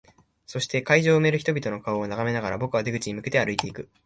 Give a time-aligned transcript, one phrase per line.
[0.47, 3.87] そして、会場を埋める人々の顔を眺めながら、僕は出口に向けて歩いていく。